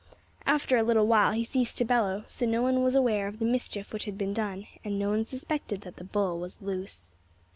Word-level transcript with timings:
After 0.47 0.77
a 0.77 0.81
little 0.83 1.05
while 1.05 1.31
he 1.33 1.43
ceased 1.43 1.77
to 1.77 1.85
bellow, 1.85 2.23
so 2.27 2.47
no 2.47 2.63
one 2.63 2.81
was 2.81 2.95
aware 2.95 3.27
of 3.27 3.37
the 3.37 3.45
mischief 3.45 3.93
which 3.93 4.05
had 4.05 4.17
been 4.17 4.33
done, 4.33 4.65
and 4.83 4.97
no 4.97 5.09
one 5.11 5.23
suspected 5.23 5.81
that 5.81 5.97
the 5.97 6.03
bull 6.03 6.39
was 6.39 6.59
loose. 6.59 7.13